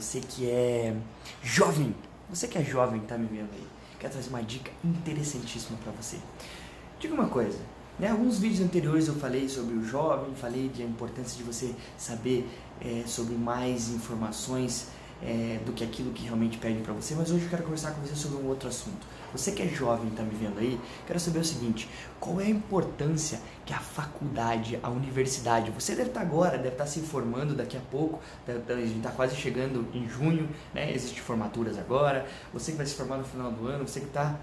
[0.00, 0.96] você que é
[1.42, 1.94] jovem,
[2.28, 3.66] você que é jovem, tá me vendo aí,
[3.98, 6.16] quero trazer uma dica interessantíssima para você.
[6.98, 7.58] Diga uma coisa,
[7.98, 8.10] né?
[8.10, 12.48] Alguns vídeos anteriores eu falei sobre o jovem, falei da importância de você saber
[12.80, 14.88] é, sobre mais informações
[15.22, 18.00] é, do que aquilo que realmente pedem para você, mas hoje eu quero conversar com
[18.00, 19.06] você sobre um outro assunto.
[19.32, 22.50] Você que é jovem está me vendo aí, quero saber o seguinte: qual é a
[22.50, 27.00] importância que a faculdade, a universidade, você deve estar tá agora, deve estar tá se
[27.00, 30.92] formando daqui a pouco, a gente está quase chegando em junho, né?
[30.92, 34.36] Existem formaturas agora, você que vai se formar no final do ano, você que está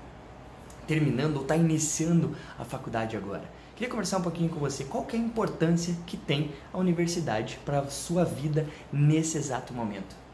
[0.85, 3.43] terminando ou está iniciando a faculdade agora.
[3.75, 7.79] Queria conversar um pouquinho com você qual é a importância que tem a universidade para
[7.79, 10.26] a sua vida nesse exato momento.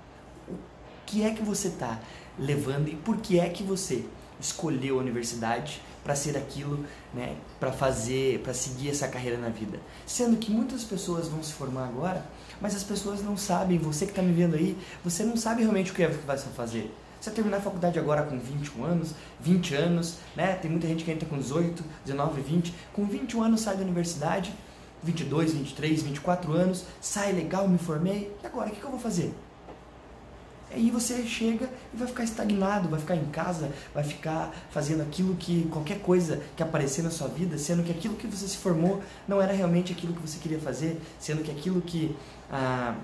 [1.06, 2.00] Que é que você está
[2.38, 4.06] levando e por que é que você
[4.40, 9.80] escolheu a universidade para ser aquilo, né, para fazer, para seguir essa carreira na vida.
[10.06, 12.26] Sendo que muitas pessoas vão se formar agora,
[12.60, 15.92] mas as pessoas não sabem, você que está me vendo aí, você não sabe realmente
[15.92, 16.94] o que é que vai fazer.
[17.20, 20.56] Você terminar a faculdade agora com 21 anos, 20 anos, né?
[20.56, 22.74] Tem muita gente que entra com 18, 19, 20.
[22.92, 24.54] Com 21 anos sai da universidade,
[25.02, 28.36] 22, 23, 24 anos, sai legal, me formei.
[28.44, 29.34] E agora, o que, que eu vou fazer?
[30.74, 35.36] Aí você chega e vai ficar estagnado, vai ficar em casa, vai ficar fazendo aquilo
[35.36, 39.02] que qualquer coisa que aparecer na sua vida, sendo que aquilo que você se formou
[39.28, 42.16] não era realmente aquilo que você queria fazer, sendo que aquilo que
[42.52, 42.96] ah,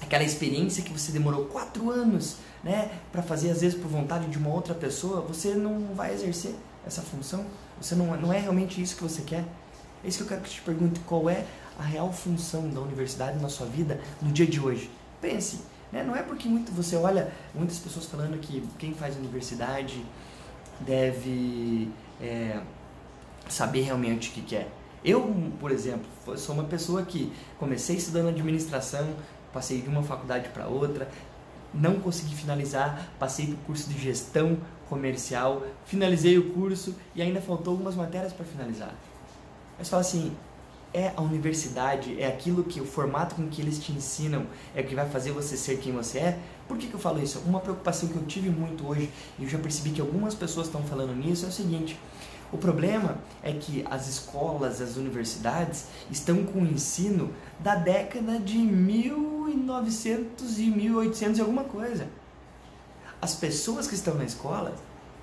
[0.00, 4.38] aquela experiência que você demorou quatro anos, né, para fazer às vezes por vontade de
[4.38, 6.54] uma outra pessoa, você não vai exercer
[6.86, 7.44] essa função.
[7.80, 9.44] Você não, não é realmente isso que você quer.
[10.04, 11.44] É isso que eu quero que te pergunte, qual é
[11.76, 14.88] a real função da universidade na sua vida no dia de hoje?
[15.20, 16.02] Pense né?
[16.02, 20.04] Não é porque muito você olha muitas pessoas falando que quem faz universidade
[20.80, 21.88] deve
[22.20, 22.60] é,
[23.48, 24.68] saber realmente o que quer.
[25.04, 26.04] Eu, por exemplo,
[26.36, 29.14] sou uma pessoa que comecei estudando administração,
[29.52, 31.08] passei de uma faculdade para outra,
[31.72, 37.40] não consegui finalizar, passei para o curso de gestão comercial, finalizei o curso e ainda
[37.40, 38.94] faltou algumas matérias para finalizar.
[39.78, 40.34] Mas fala assim,
[40.94, 44.86] é a universidade, é aquilo que o formato com que eles te ensinam é o
[44.86, 46.38] que vai fazer você ser quem você é.
[46.68, 47.40] Por que, que eu falo isso?
[47.40, 50.84] Uma preocupação que eu tive muito hoje e eu já percebi que algumas pessoas estão
[50.84, 51.98] falando nisso é o seguinte:
[52.52, 58.56] o problema é que as escolas, as universidades estão com o ensino da década de
[58.56, 62.06] 1900 e 1800 e alguma coisa.
[63.20, 64.76] As pessoas que estão na escola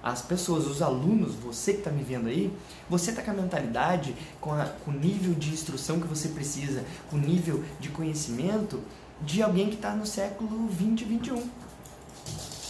[0.03, 2.51] as pessoas, os alunos, você que está me vendo aí,
[2.89, 6.84] você está com a mentalidade, com, a, com o nível de instrução que você precisa,
[7.09, 8.79] com o nível de conhecimento
[9.22, 11.50] de alguém que está no século 20 e 21.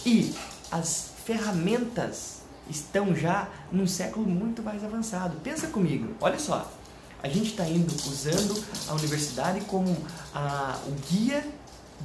[0.04, 0.34] E
[0.70, 5.38] as ferramentas estão já num século muito mais avançado.
[5.40, 6.70] Pensa comigo, olha só,
[7.22, 9.96] a gente está indo usando a universidade como
[10.34, 11.44] a, o guia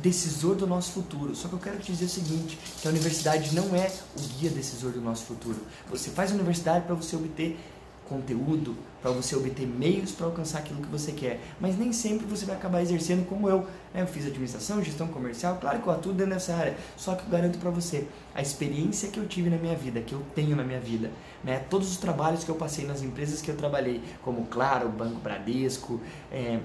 [0.02, 1.36] decisor do nosso futuro.
[1.36, 4.50] Só que eu quero te dizer o seguinte, que a universidade não é o guia
[4.50, 5.60] decisor do nosso futuro.
[5.90, 7.58] Você faz a universidade para você obter
[8.08, 11.40] conteúdo, para você obter meios para alcançar aquilo que você quer.
[11.60, 13.60] Mas nem sempre você vai acabar exercendo como eu.
[13.94, 14.02] Né?
[14.02, 16.76] Eu fiz administração, gestão comercial, claro que eu atuo dentro dessa área.
[16.96, 20.14] Só que eu garanto para você, a experiência que eu tive na minha vida, que
[20.14, 21.12] eu tenho na minha vida,
[21.44, 21.60] né?
[21.70, 26.00] todos os trabalhos que eu passei nas empresas que eu trabalhei, como Claro, Banco Bradesco,
[26.32, 26.60] é,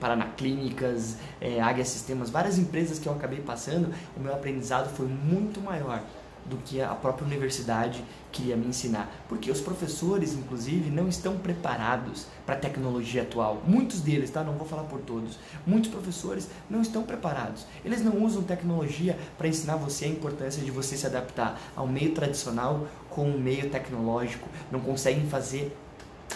[0.00, 5.06] Paraná Clínicas, é, Águia Sistemas, várias empresas que eu acabei passando, o meu aprendizado foi
[5.06, 6.02] muito maior
[6.48, 9.10] do que a própria universidade queria me ensinar.
[9.28, 13.62] Porque os professores, inclusive, não estão preparados para a tecnologia atual.
[13.66, 14.44] Muitos deles, tá?
[14.44, 15.38] Não vou falar por todos.
[15.66, 17.66] Muitos professores não estão preparados.
[17.84, 22.12] Eles não usam tecnologia para ensinar você a importância de você se adaptar ao meio
[22.12, 24.48] tradicional com o meio tecnológico.
[24.70, 25.76] Não conseguem fazer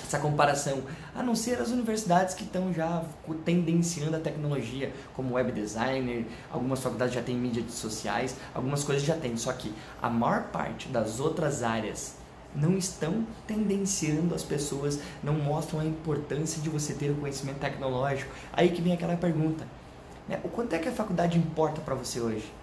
[0.06, 0.82] essa comparação,
[1.14, 3.04] a não ser as universidades que estão já
[3.44, 9.16] tendenciando a tecnologia, como web designer, algumas faculdades já têm mídias sociais, algumas coisas já
[9.16, 12.14] têm, só que a maior parte das outras áreas
[12.54, 18.32] não estão tendenciando as pessoas, não mostram a importância de você ter o conhecimento tecnológico.
[18.52, 19.64] Aí que vem aquela pergunta,
[20.28, 20.40] né?
[20.42, 22.59] o quanto é que a faculdade importa para você hoje?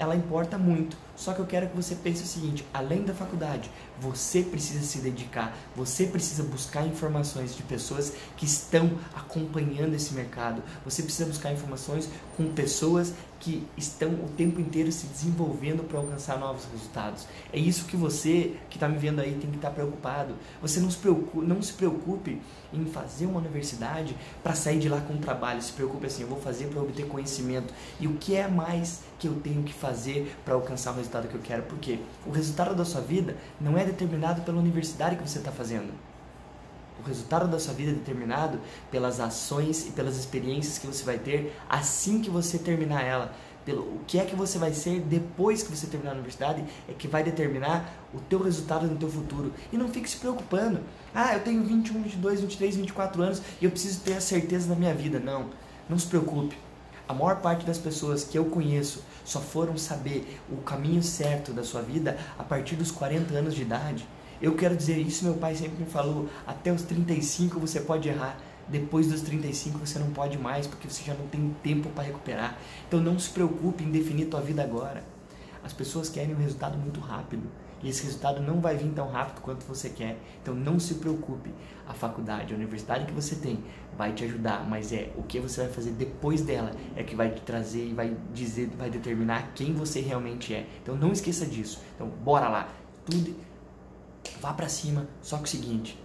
[0.00, 0.96] Ela importa muito.
[1.14, 3.70] Só que eu quero que você pense o seguinte: além da faculdade,
[4.00, 10.62] você precisa se dedicar, você precisa buscar informações de pessoas que estão acompanhando esse mercado,
[10.82, 16.38] você precisa buscar informações com pessoas que estão o tempo inteiro se desenvolvendo para alcançar
[16.38, 17.26] novos resultados.
[17.52, 20.34] É isso que você que está me vendo aí tem que estar tá preocupado.
[20.60, 22.40] Você não se preocupe, não se preocupe
[22.72, 25.60] em fazer uma universidade para sair de lá com um trabalho.
[25.62, 27.72] Se preocupe assim, eu vou fazer para obter conhecimento.
[27.98, 31.34] E o que é mais que eu tenho que fazer para alcançar o resultado que
[31.34, 31.62] eu quero?
[31.62, 36.09] Porque o resultado da sua vida não é determinado pela universidade que você está fazendo.
[37.02, 38.60] O resultado da sua vida é determinado
[38.90, 43.32] pelas ações e pelas experiências que você vai ter assim que você terminar ela.
[43.64, 46.92] pelo o que é que você vai ser depois que você terminar a universidade é
[46.92, 49.50] que vai determinar o teu resultado no teu futuro.
[49.72, 50.80] E não fique se preocupando.
[51.14, 54.74] Ah, eu tenho 21, 22, 23, 24 anos e eu preciso ter a certeza na
[54.74, 55.18] minha vida.
[55.18, 55.48] Não,
[55.88, 56.56] não se preocupe.
[57.08, 61.64] A maior parte das pessoas que eu conheço só foram saber o caminho certo da
[61.64, 64.06] sua vida a partir dos 40 anos de idade.
[64.40, 68.36] Eu quero dizer isso, meu pai sempre me falou, até os 35 você pode errar
[68.70, 72.56] depois dos 35 você não pode mais, porque você já não tem tempo para recuperar.
[72.86, 75.02] Então não se preocupe em definir tua vida agora.
[75.62, 77.42] As pessoas querem um resultado muito rápido.
[77.82, 80.18] E esse resultado não vai vir tão rápido quanto você quer.
[80.40, 81.50] Então não se preocupe.
[81.88, 83.58] A faculdade, a universidade que você tem
[83.96, 87.30] vai te ajudar, mas é o que você vai fazer depois dela é que vai
[87.30, 90.66] te trazer e vai dizer, vai determinar quem você realmente é.
[90.80, 91.80] Então não esqueça disso.
[91.96, 92.68] Então bora lá.
[93.04, 93.34] Tudo
[94.40, 96.02] vá para cima, só que o seguinte,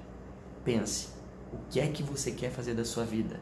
[0.64, 1.10] pense
[1.54, 3.40] o que é que você quer fazer da sua vida.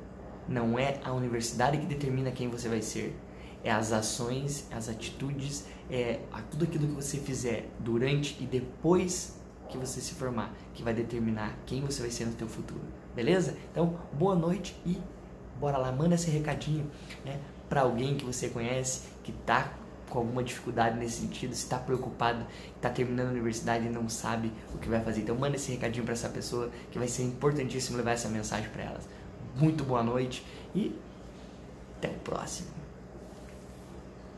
[0.48, 3.18] Não é a universidade que determina quem você vai ser.
[3.64, 6.20] É as ações, as atitudes, é
[6.52, 11.58] tudo aquilo que você fizer durante e depois que você se formar que vai determinar
[11.66, 12.82] quem você vai ser no teu futuro.
[13.16, 13.58] Beleza?
[13.72, 15.02] Então, boa noite e
[15.60, 16.92] bora lá, manda esse recadinho,
[17.24, 17.40] né,
[17.70, 19.74] para alguém que você conhece que tá
[20.14, 22.46] com alguma dificuldade nesse sentido, se está preocupado,
[22.76, 25.22] está terminando a universidade e não sabe o que vai fazer.
[25.22, 28.84] Então manda esse recadinho para essa pessoa que vai ser importantíssimo levar essa mensagem para
[28.84, 29.10] elas.
[29.56, 30.46] Muito boa noite
[30.76, 30.96] e
[31.98, 32.83] até o próximo.